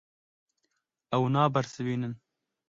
Ew 1.15 1.23
nabersivînin. 1.33 2.13